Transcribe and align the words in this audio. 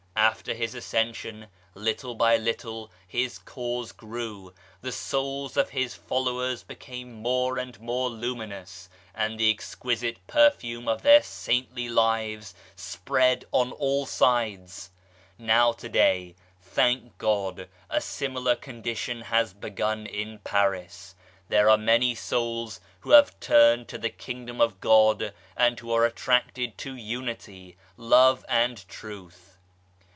After 0.13 0.53
His 0.53 0.75
Ascension 0.75 1.47
little 1.73 2.13
by 2.13 2.37
little 2.37 2.91
His 3.07 3.39
cause 3.39 3.91
grew, 3.91 4.53
the 4.81 4.91
souls 4.91 5.57
of 5.57 5.71
His 5.71 5.95
followers 5.95 6.61
became 6.61 7.11
more 7.13 7.57
and 7.57 7.79
more 7.79 8.07
luminous, 8.09 8.87
and 9.15 9.39
the 9.39 9.49
exquisite 9.49 10.17
perfume 10.27 10.87
of 10.87 11.01
their 11.01 11.23
saintly 11.23 11.89
lives 11.89 12.53
spread 12.75 13.45
on 13.51 13.71
all 13.71 14.05
sides. 14.05 14.91
Now 15.39 15.71
to 15.73 15.89
day, 15.89 16.35
thank 16.61 17.17
God, 17.17 17.67
a 17.89 17.99
similar 18.01 18.55
condition 18.55 19.21
has 19.21 19.53
begun 19.53 20.05
in 20.05 20.39
Paris. 20.39 21.15
There 21.49 21.67
are 21.69 21.77
many 21.79 22.13
souls 22.13 22.79
who 22.99 23.09
have 23.11 23.39
turned* 23.39 23.87
to 23.87 23.97
the 23.97 24.09
Kingdom 24.11 24.61
of 24.61 24.79
God, 24.81 25.33
and 25.57 25.79
who 25.79 25.91
are 25.91 26.05
attracted 26.05 26.77
to 26.79 26.95
Unity, 26.95 27.75
Love 27.97 28.45
and 28.47 28.87
Truth. 28.87 29.47